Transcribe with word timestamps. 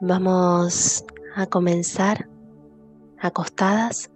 Vamos 0.00 1.04
a 1.36 1.46
comenzar 1.46 2.28
acostadas. 3.20 4.10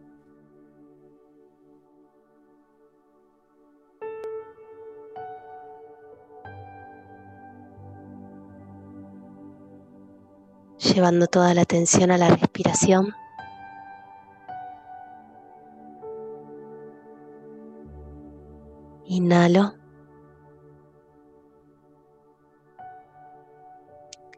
Llevando 10.78 11.26
toda 11.28 11.54
la 11.54 11.62
atención 11.62 12.10
a 12.10 12.18
la 12.18 12.28
respiración. 12.28 13.14
Inhalo. 19.06 19.74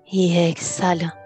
Y 0.05 0.37
exhalo. 0.37 1.20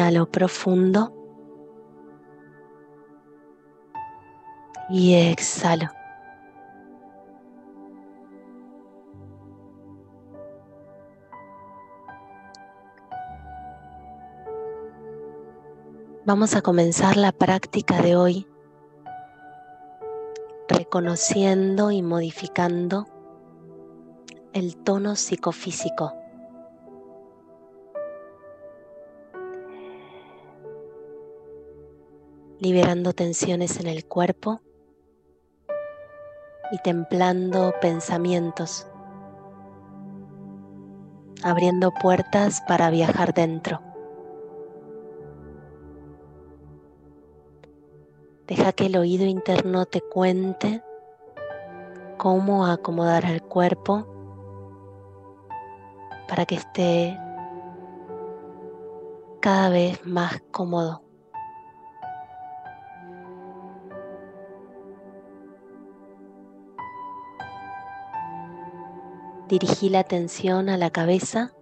Inhalo 0.00 0.24
profundo. 0.30 1.12
Y 4.88 5.12
exhalo. 5.12 5.90
Vamos 16.24 16.56
a 16.56 16.62
comenzar 16.62 17.18
la 17.18 17.32
práctica 17.32 18.00
de 18.00 18.16
hoy 18.16 18.46
reconociendo 20.66 21.90
y 21.90 22.00
modificando 22.00 23.06
el 24.54 24.78
tono 24.78 25.14
psicofísico. 25.14 26.19
Liberando 32.60 33.14
tensiones 33.14 33.80
en 33.80 33.86
el 33.86 34.04
cuerpo 34.04 34.60
y 36.70 36.78
templando 36.78 37.74
pensamientos, 37.80 38.86
abriendo 41.42 41.90
puertas 41.90 42.62
para 42.68 42.90
viajar 42.90 43.32
dentro. 43.32 43.80
Deja 48.46 48.72
que 48.72 48.86
el 48.86 48.96
oído 48.96 49.24
interno 49.24 49.86
te 49.86 50.02
cuente 50.02 50.82
cómo 52.18 52.66
acomodar 52.66 53.24
el 53.24 53.42
cuerpo 53.42 54.06
para 56.28 56.44
que 56.44 56.56
esté 56.56 57.18
cada 59.40 59.70
vez 59.70 60.04
más 60.04 60.42
cómodo. 60.50 61.09
Dirigí 69.50 69.88
la 69.88 69.98
atención 69.98 70.68
a 70.68 70.76
la 70.76 70.90
cabeza 70.90 71.52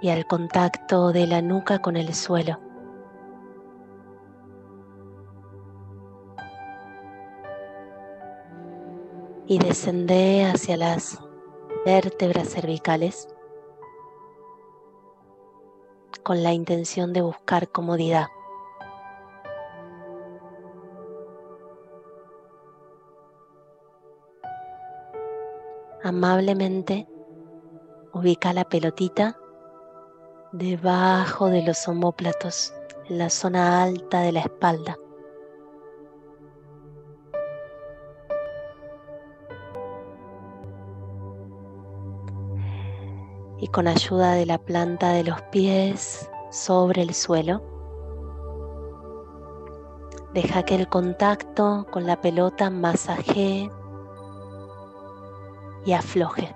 y 0.00 0.10
al 0.10 0.28
contacto 0.28 1.10
de 1.10 1.26
la 1.26 1.42
nuca 1.42 1.80
con 1.80 1.96
el 1.96 2.14
suelo. 2.14 2.60
Y 9.48 9.58
descendé 9.58 10.44
hacia 10.44 10.76
las 10.76 11.18
vértebras 11.84 12.48
cervicales 12.48 13.26
con 16.22 16.44
la 16.44 16.52
intención 16.52 17.12
de 17.12 17.22
buscar 17.22 17.72
comodidad. 17.72 18.28
Amablemente 26.08 27.06
ubica 28.12 28.52
la 28.52 28.64
pelotita 28.64 29.36
debajo 30.52 31.48
de 31.48 31.62
los 31.62 31.86
homóplatos, 31.86 32.72
en 33.08 33.18
la 33.18 33.28
zona 33.28 33.82
alta 33.82 34.20
de 34.20 34.32
la 34.32 34.40
espalda. 34.40 34.96
Y 43.60 43.68
con 43.68 43.88
ayuda 43.88 44.32
de 44.32 44.46
la 44.46 44.58
planta 44.58 45.10
de 45.10 45.24
los 45.24 45.42
pies 45.42 46.30
sobre 46.50 47.02
el 47.02 47.12
suelo, 47.12 47.62
deja 50.32 50.62
que 50.62 50.76
el 50.76 50.88
contacto 50.88 51.86
con 51.90 52.06
la 52.06 52.20
pelota 52.20 52.70
masajee 52.70 53.70
y 55.88 55.94
afloje. 55.94 56.54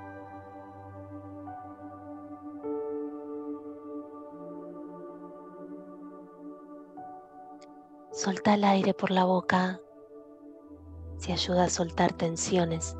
Solta 8.12 8.52
el 8.52 8.64
aire 8.64 8.92
por 8.92 9.10
la 9.10 9.24
boca 9.24 9.80
si 11.16 11.32
ayuda 11.32 11.64
a 11.64 11.70
soltar 11.70 12.12
tensiones. 12.12 12.94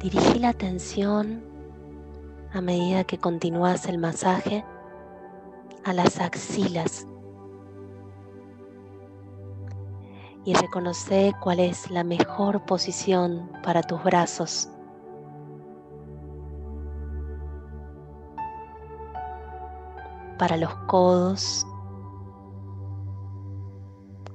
Dirigí 0.00 0.40
la 0.40 0.48
atención 0.48 1.44
a 2.52 2.60
medida 2.60 3.04
que 3.04 3.18
continúas 3.18 3.86
el 3.86 3.98
masaje 3.98 4.64
a 5.84 5.92
las 5.92 6.18
axilas 6.18 7.06
y 10.46 10.54
reconoce 10.54 11.34
cuál 11.40 11.58
es 11.58 11.90
la 11.90 12.04
mejor 12.04 12.64
posición 12.64 13.50
para 13.64 13.82
tus 13.82 14.02
brazos. 14.04 14.70
Para 20.38 20.56
los 20.56 20.72
codos, 20.86 21.66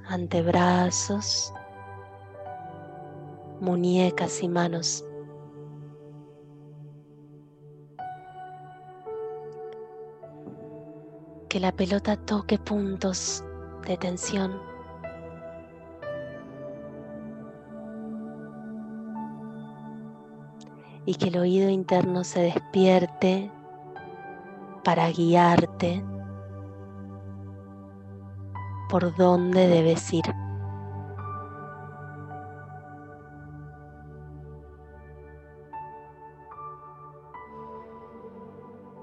antebrazos, 0.06 1.54
muñecas 3.60 4.42
y 4.42 4.48
manos. 4.48 5.02
Que 11.48 11.58
la 11.58 11.72
pelota 11.72 12.16
toque 12.16 12.58
puntos 12.58 13.42
de 13.86 13.96
tensión. 13.96 14.71
Y 21.04 21.14
que 21.14 21.28
el 21.28 21.38
oído 21.38 21.68
interno 21.68 22.24
se 22.24 22.42
despierte 22.42 23.50
para 24.84 25.08
guiarte 25.10 26.04
por 28.88 29.14
dónde 29.16 29.68
debes 29.68 30.12
ir. 30.12 30.24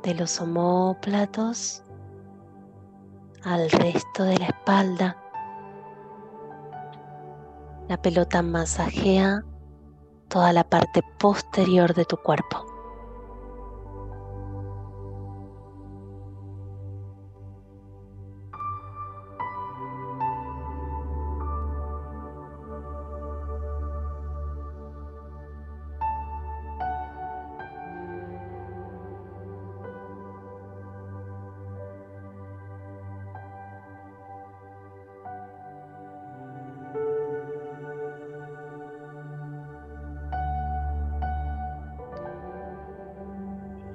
De 0.04 0.14
los 0.14 0.40
homóplatos 0.40 1.84
al 3.44 3.70
resto 3.72 4.24
de 4.24 4.38
la 4.38 4.46
espalda. 4.46 5.18
La 7.88 8.02
pelota 8.02 8.42
masajea 8.42 9.44
toda 10.30 10.54
la 10.54 10.64
parte 10.64 11.02
posterior 11.18 11.94
de 11.94 12.06
tu 12.06 12.18
cuerpo. 12.18 12.69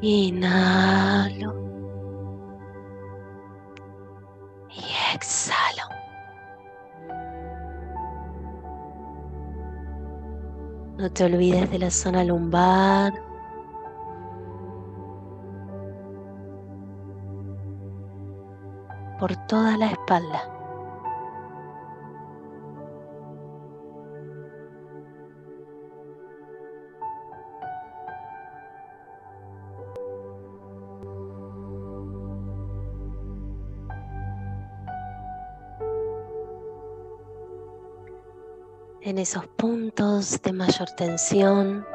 Inhalo. 0.06 1.54
Y 4.68 5.14
exhalo. 5.14 5.88
No 10.98 11.10
te 11.10 11.24
olvides 11.24 11.70
de 11.70 11.78
la 11.78 11.90
zona 11.90 12.22
lumbar. 12.22 13.14
Por 19.18 19.34
toda 19.46 19.78
la 19.78 19.86
espalda. 19.86 20.53
En 39.04 39.18
esos 39.18 39.46
puntos 39.48 40.40
de 40.42 40.52
mayor 40.52 40.90
tensión. 40.96 41.86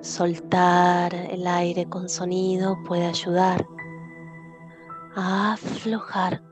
Soltar 0.00 1.14
el 1.14 1.46
aire 1.46 1.86
con 1.86 2.08
sonido 2.08 2.76
puede 2.84 3.06
ayudar 3.06 3.64
a 5.14 5.52
aflojar 5.52 6.42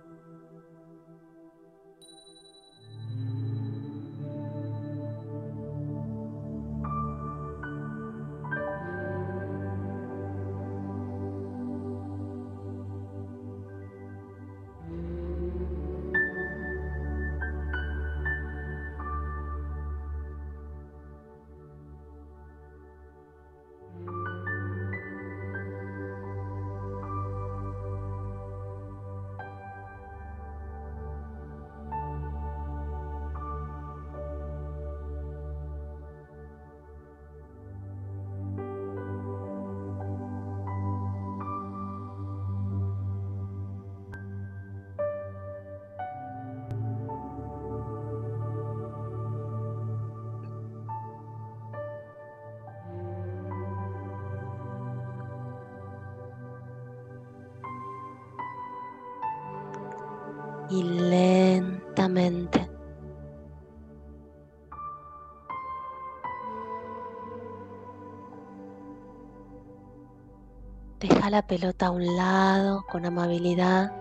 deja 71.00 71.30
la 71.30 71.46
pelota 71.46 71.86
a 71.86 71.90
un 71.90 72.16
lado 72.16 72.84
con 72.90 73.04
amabilidad. 73.06 73.92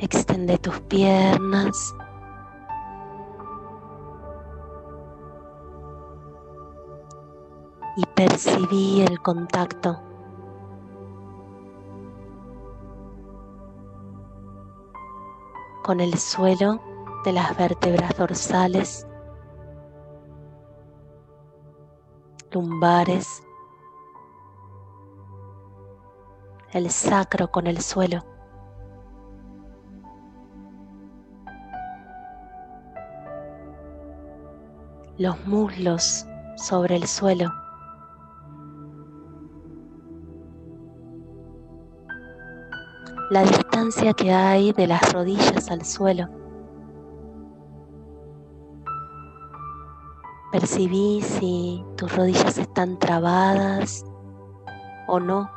Extende 0.00 0.58
tus 0.58 0.78
piernas. 0.82 1.94
Percibí 8.18 9.02
el 9.02 9.22
contacto. 9.22 10.02
con 15.84 16.00
el 16.00 16.18
suelo 16.18 16.82
de 17.24 17.32
las 17.32 17.56
vértebras 17.56 18.14
dorsales, 18.18 19.06
lumbares, 22.50 23.42
el 26.72 26.90
sacro 26.90 27.50
con 27.50 27.66
el 27.68 27.80
suelo. 27.80 28.22
Los 35.16 35.46
muslos 35.46 36.26
sobre 36.56 36.96
el 36.96 37.06
suelo. 37.06 37.67
La 43.30 43.42
distancia 43.42 44.14
que 44.14 44.32
hay 44.32 44.72
de 44.72 44.86
las 44.86 45.12
rodillas 45.12 45.70
al 45.70 45.84
suelo. 45.84 46.28
Percibí 50.50 51.20
si 51.20 51.84
tus 51.96 52.14
rodillas 52.16 52.56
están 52.56 52.98
trabadas 52.98 54.04
o 55.06 55.20
no 55.20 55.50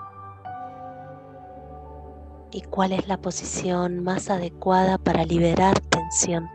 y 2.51 2.61
cuál 2.63 2.91
es 2.91 3.07
la 3.07 3.17
posición 3.17 4.03
más 4.03 4.29
adecuada 4.29 4.97
para 4.97 5.23
liberar 5.23 5.79
tensión. 5.79 6.49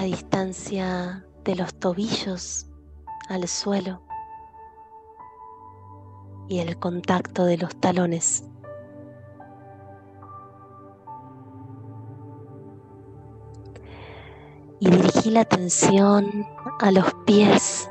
La 0.00 0.06
distancia 0.06 1.26
de 1.44 1.56
los 1.56 1.74
tobillos 1.74 2.66
al 3.28 3.46
suelo 3.46 4.00
y 6.48 6.60
el 6.60 6.78
contacto 6.78 7.44
de 7.44 7.58
los 7.58 7.76
talones. 7.76 8.48
Y 14.78 14.88
dirigí 14.88 15.30
la 15.32 15.42
atención 15.42 16.46
a 16.78 16.90
los 16.92 17.12
pies. 17.26 17.90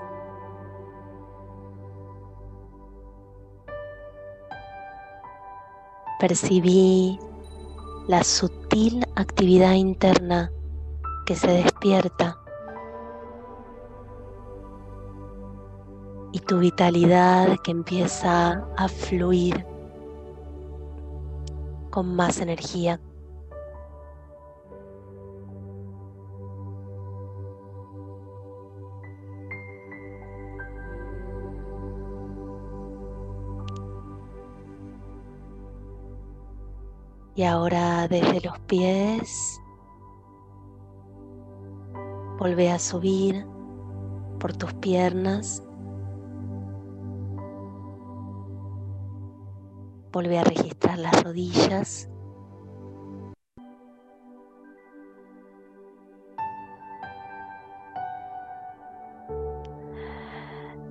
Percibí 6.20 7.20
la 8.08 8.24
sutil 8.24 9.06
actividad 9.16 9.74
interna 9.74 10.52
que 11.30 11.36
se 11.36 11.52
despierta 11.52 12.40
y 16.32 16.40
tu 16.40 16.58
vitalidad 16.58 17.60
que 17.64 17.70
empieza 17.70 18.66
a 18.76 18.88
fluir 18.88 19.64
con 21.92 22.16
más 22.16 22.40
energía. 22.40 23.00
Y 37.36 37.44
ahora 37.44 38.08
desde 38.08 38.42
los 38.42 38.58
pies 38.62 39.62
Vuelve 42.40 42.72
a 42.72 42.80
subir 42.80 43.46
por 44.40 44.56
tus 44.56 44.74
piernas. 44.76 45.62
Vuelve 50.14 50.40
a 50.40 50.46
registrar 50.46 51.00
las 51.00 51.22
rodillas. 51.22 52.10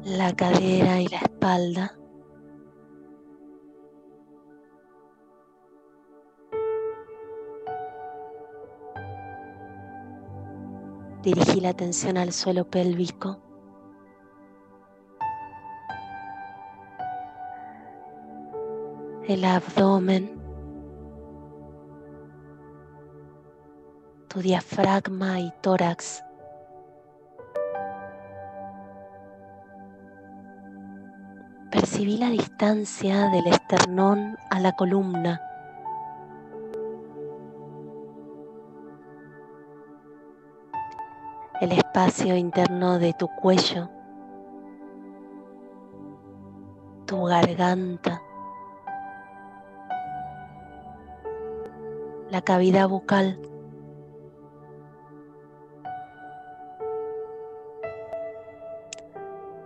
La 0.05 0.37
cadera 0.37 1.01
y 1.01 1.09
la 1.09 1.17
espalda. 1.17 1.98
Dirigí 11.23 11.61
la 11.61 11.71
atención 11.71 12.17
al 12.17 12.33
suelo 12.33 12.65
pélvico. 12.65 13.39
El 19.27 19.45
abdomen. 19.45 20.39
tu 24.29 24.41
diafragma 24.41 25.41
y 25.41 25.53
tórax. 25.63 26.23
Percibí 31.71 32.19
la 32.19 32.31
distancia 32.31 33.29
del 33.31 33.47
esternón 33.47 34.37
a 34.51 34.61
la 34.61 34.73
columna. 34.73 35.48
El 41.61 41.73
espacio 41.73 42.37
interno 42.37 43.01
de 43.01 43.13
tu 43.15 43.27
cuello, 43.27 43.91
tu 47.05 47.25
garganta, 47.25 48.23
la 52.31 52.43
cavidad 52.43 52.89
bucal. 52.89 53.41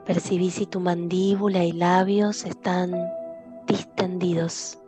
Percibí 0.07 0.51
si 0.51 0.65
tu 0.65 0.81
mandíbula 0.81 1.63
y 1.63 1.73
labios 1.73 2.47
están 2.47 2.93
distendidos. 3.67 4.82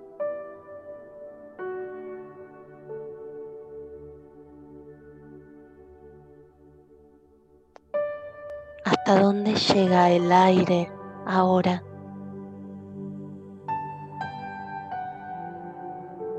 ¿Hasta 9.06 9.20
dónde 9.20 9.54
llega 9.54 10.10
el 10.10 10.32
aire 10.32 10.90
ahora? 11.26 11.82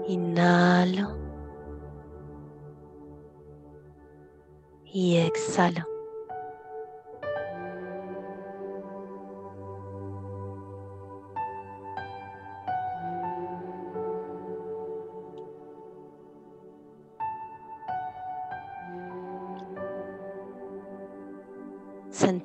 Inhalo 0.08 1.16
y 4.84 5.18
exhalo. 5.18 5.95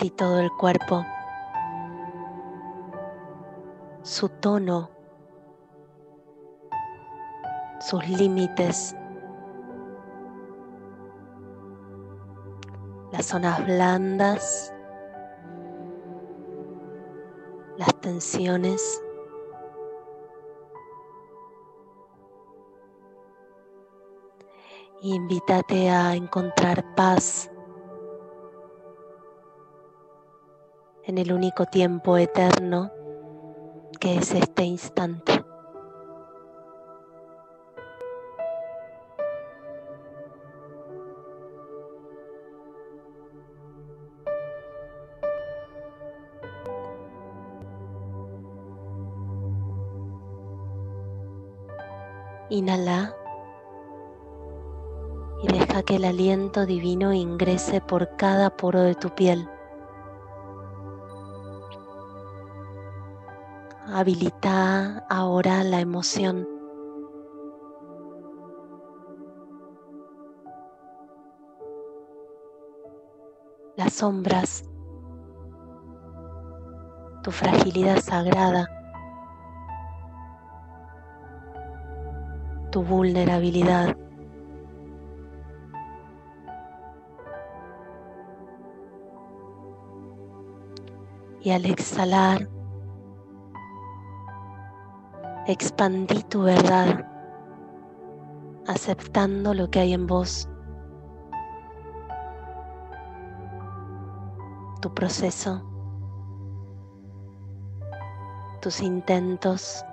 Sentí 0.00 0.16
todo 0.16 0.38
el 0.40 0.50
cuerpo, 0.52 1.04
su 4.02 4.30
tono, 4.30 4.88
sus 7.80 8.08
límites, 8.08 8.96
las 13.12 13.26
zonas 13.26 13.62
blandas, 13.66 14.72
las 17.76 17.94
tensiones. 18.00 19.02
invítate 25.02 25.88
a 25.88 26.14
encontrar 26.14 26.84
paz 26.94 27.49
en 31.10 31.18
el 31.18 31.32
único 31.32 31.66
tiempo 31.66 32.16
eterno 32.18 32.92
que 33.98 34.14
es 34.18 34.32
este 34.32 34.62
instante. 34.62 35.44
Inhala 52.50 53.16
y 55.42 55.48
deja 55.52 55.82
que 55.82 55.96
el 55.96 56.04
aliento 56.04 56.66
divino 56.66 57.12
ingrese 57.12 57.80
por 57.80 58.14
cada 58.14 58.56
poro 58.56 58.82
de 58.82 58.94
tu 58.94 59.12
piel. 59.12 59.48
Habilita 64.00 65.04
ahora 65.10 65.62
la 65.62 65.78
emoción. 65.78 66.48
Las 73.76 73.92
sombras, 73.92 74.64
tu 77.22 77.30
fragilidad 77.30 77.98
sagrada, 78.00 78.70
tu 82.70 82.82
vulnerabilidad. 82.82 83.94
Y 91.42 91.50
al 91.50 91.66
exhalar, 91.66 92.48
expandí 95.46 96.22
tu 96.24 96.42
verdad, 96.42 97.06
aceptando 98.66 99.54
lo 99.54 99.70
que 99.70 99.80
hay 99.80 99.94
en 99.94 100.06
vos, 100.06 100.48
tu 104.80 104.92
proceso, 104.94 105.62
tus 108.60 108.80
intentos, 108.80 109.84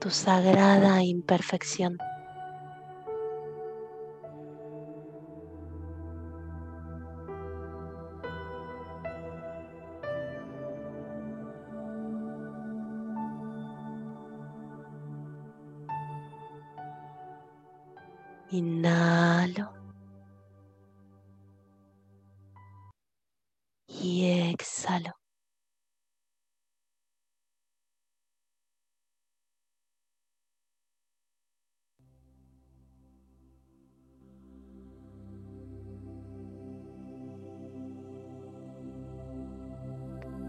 tu 0.00 0.10
sagrada 0.10 1.02
imperfección. 1.02 1.96
Inhalo. 18.52 19.72
Y 23.88 24.50
exhalo. 24.50 25.12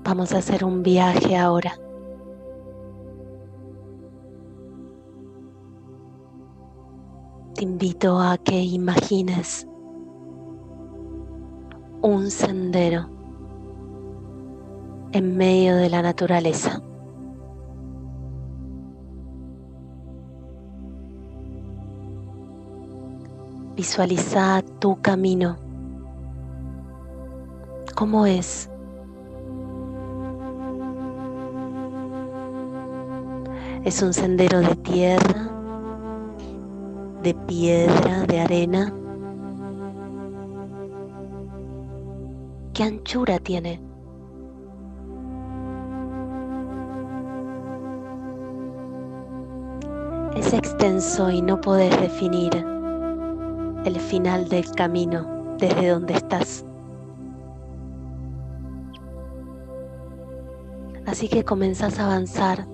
Vamos 0.03 0.33
a 0.33 0.39
hacer 0.39 0.65
un 0.65 0.83
viaje 0.83 1.37
ahora. 1.37 1.73
Invito 7.63 8.19
a 8.19 8.37
que 8.37 8.61
imagines 8.61 9.65
un 12.01 12.29
sendero 12.29 13.09
en 15.13 15.37
medio 15.37 15.77
de 15.77 15.89
la 15.89 16.01
naturaleza. 16.01 16.81
Visualiza 23.77 24.61
tu 24.79 25.01
camino. 25.01 25.55
¿Cómo 27.95 28.25
es? 28.25 28.69
Es 33.85 34.01
un 34.01 34.13
sendero 34.13 34.59
de 34.59 34.75
tierra 34.75 35.62
de 37.23 37.33
piedra, 37.33 38.25
de 38.27 38.39
arena. 38.41 38.93
¿Qué 42.73 42.83
anchura 42.83 43.39
tiene? 43.39 43.79
Es 50.35 50.53
extenso 50.53 51.29
y 51.31 51.41
no 51.41 51.61
puedes 51.61 51.97
definir 52.01 52.53
el 53.85 53.95
final 53.99 54.49
del 54.49 54.69
camino 54.71 55.55
desde 55.57 55.89
donde 55.89 56.15
estás. 56.15 56.65
Así 61.05 61.29
que 61.29 61.45
comenzás 61.45 61.99
a 61.99 62.05
avanzar 62.05 62.72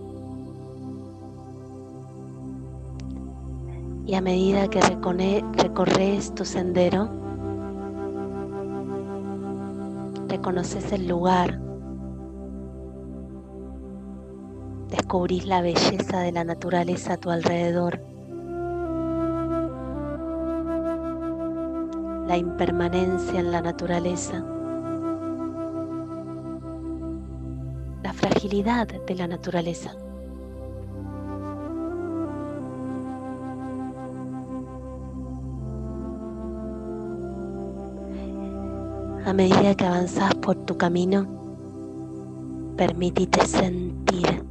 Y 4.10 4.16
a 4.16 4.22
medida 4.22 4.68
que 4.70 4.82
recorres 4.82 6.34
tu 6.34 6.44
sendero, 6.44 7.08
reconoces 10.28 10.92
el 10.94 11.08
lugar, 11.08 11.60
descubrís 14.90 15.46
la 15.46 15.62
belleza 15.62 16.22
de 16.22 16.32
la 16.32 16.44
naturaleza 16.44 17.14
a 17.14 17.18
tu 17.18 17.30
alrededor, 17.30 18.02
la 22.28 22.36
impermanencia 22.36 23.40
en 23.40 23.52
la 23.52 23.62
naturaleza, 23.62 24.44
la 28.02 28.14
fragilidad 28.14 28.88
de 28.88 29.14
la 29.14 29.28
naturaleza. 29.28 30.09
A 39.30 39.34
medida 39.34 39.76
que 39.76 39.86
avanzas 39.86 40.34
por 40.42 40.56
tu 40.56 40.76
camino, 40.76 41.28
permítete 42.76 43.46
sentir 43.46 44.44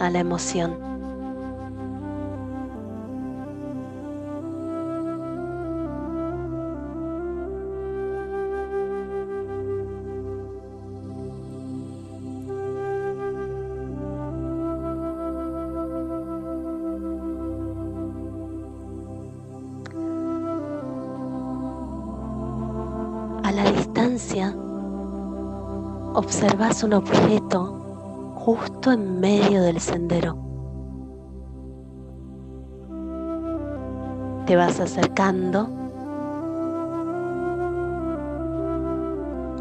a 0.00 0.10
la 0.10 0.18
emoción. 0.18 0.97
A 23.48 23.50
la 23.50 23.64
distancia 23.70 24.54
observas 26.12 26.82
un 26.82 26.92
objeto 26.92 27.64
justo 28.34 28.92
en 28.92 29.20
medio 29.20 29.62
del 29.62 29.80
sendero. 29.80 30.36
Te 34.44 34.54
vas 34.54 34.78
acercando 34.80 35.66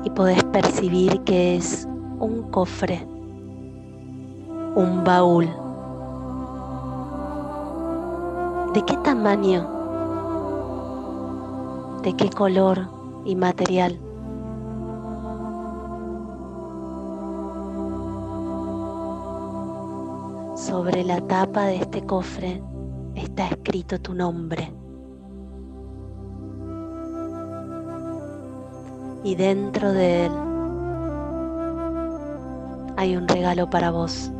y 0.03 0.09
podés 0.09 0.43
percibir 0.43 1.21
que 1.21 1.55
es 1.55 1.87
un 2.19 2.41
cofre, 2.51 3.07
un 4.75 5.01
baúl. 5.05 5.45
¿De 8.73 8.81
qué 8.81 8.97
tamaño? 8.97 9.65
¿De 12.03 12.13
qué 12.17 12.29
color? 12.29 12.96
Y 13.27 13.35
material. 13.35 13.99
Sobre 20.55 21.03
la 21.03 21.19
tapa 21.27 21.65
de 21.65 21.75
este 21.75 22.05
cofre 22.05 22.63
está 23.15 23.47
escrito 23.49 23.99
tu 23.99 24.13
nombre. 24.13 24.71
Y 29.25 29.35
dentro 29.35 29.91
de 29.91 30.27
él 30.27 30.31
hay 32.95 33.17
un 33.17 33.27
regalo 33.27 33.69
para 33.69 33.91
vos. 33.91 34.31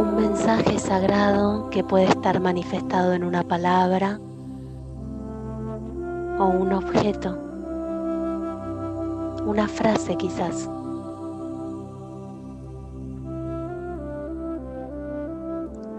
Un 0.00 0.16
mensaje 0.16 0.78
sagrado 0.78 1.68
que 1.68 1.84
puede 1.84 2.06
estar 2.06 2.40
manifestado 2.40 3.12
en 3.12 3.22
una 3.22 3.42
palabra 3.42 4.18
o 6.38 6.46
un 6.46 6.72
objeto, 6.72 7.36
una 9.44 9.68
frase 9.68 10.16
quizás. 10.16 10.70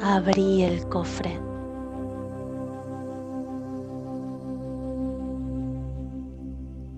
Abrí 0.01 0.63
el 0.63 0.83
cofre. 0.87 1.39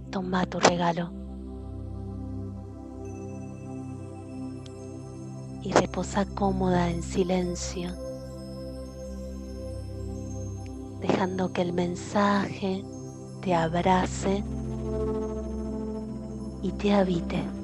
Toma 0.10 0.46
tu 0.46 0.62
regalo. 0.62 1.23
Y 5.63 5.71
reposa 5.71 6.26
cómoda 6.26 6.89
en 6.89 7.02
silencio, 7.02 7.89
dejando 10.99 11.54
que 11.54 11.62
el 11.62 11.73
mensaje 11.73 12.84
te 13.41 13.56
abrace 13.56 14.43
y 16.62 16.71
te 16.73 16.93
habite. 16.93 17.62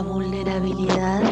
La 0.00 0.06
vulnerabilidad 0.06 1.22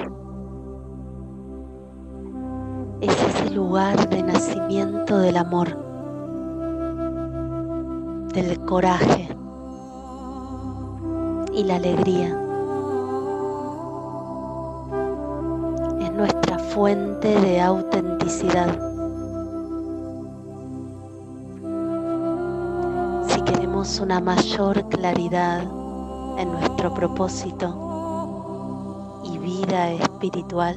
es 3.00 3.22
ese 3.22 3.50
lugar 3.52 4.11
de 4.11 4.22
nacimiento 4.22 5.20
del 5.20 5.38
amor, 5.38 5.74
del 8.35 8.61
coraje 8.66 9.35
y 11.54 11.64
la 11.64 11.76
alegría. 11.76 12.38
Es 16.02 16.12
nuestra 16.12 16.59
fuente 16.59 17.40
de 17.40 17.62
autenticidad. 17.62 18.78
Si 23.28 23.40
queremos 23.40 23.98
una 23.98 24.20
mayor 24.20 24.87
claridad 24.90 25.62
en 26.37 26.52
nuestro 26.52 26.92
propósito 26.92 27.88
espiritual, 29.74 30.76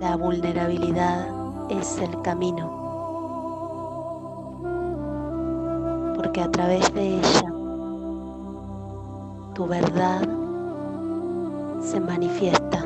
la 0.00 0.16
vulnerabilidad 0.16 1.28
es 1.70 1.98
el 1.98 2.20
camino, 2.22 2.68
porque 6.16 6.40
a 6.40 6.50
través 6.50 6.92
de 6.94 7.18
ella 7.18 7.52
tu 9.54 9.66
verdad 9.66 10.20
se 11.80 12.00
manifiesta. 12.00 12.77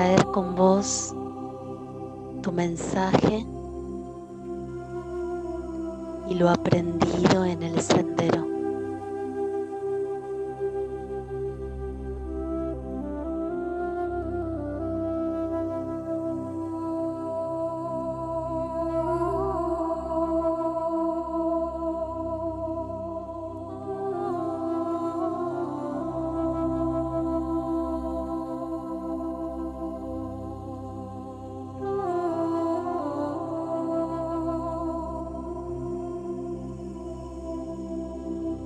Traer 0.00 0.24
con 0.32 0.54
vos 0.54 1.14
tu 2.42 2.50
mensaje 2.52 3.44
y 6.30 6.34
lo 6.36 6.48
aprendido 6.48 7.44
en 7.44 7.62
el 7.62 7.78
sendero. 7.82 8.39